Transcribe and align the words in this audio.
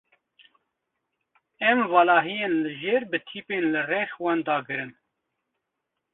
Em 1.69 1.79
valahiyên 1.91 2.53
li 2.63 2.71
jêr 2.81 3.03
bi 3.11 3.17
tîpên 3.27 3.63
li 3.73 3.81
rex 3.89 4.11
wan 4.23 4.39
dagirin. 4.47 4.91